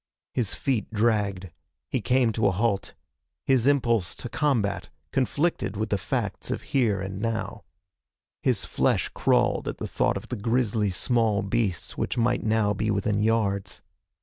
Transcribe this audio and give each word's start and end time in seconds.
His 0.33 0.55
feet 0.55 0.89
dragged. 0.91 1.51
He 1.87 2.01
came 2.01 2.31
to 2.31 2.47
a 2.47 2.51
halt. 2.51 2.95
His 3.45 3.67
impulse 3.67 4.15
to 4.15 4.29
combat 4.29 4.89
conflicted 5.11 5.77
with 5.77 5.89
the 5.89 5.97
facts 5.99 6.49
of 6.49 6.63
here 6.73 6.99
and 6.99 7.21
now. 7.21 7.65
His 8.41 8.65
flesh 8.65 9.09
crawled 9.09 9.67
at 9.67 9.77
the 9.77 9.85
thought 9.85 10.17
of 10.17 10.29
the 10.29 10.37
grisly 10.37 10.89
small 10.89 11.43
beasts 11.43 11.99
which 11.99 12.17
now 12.17 12.63
might 12.73 12.77
be 12.77 12.89
within 12.89 13.21
yards. 13.21 13.83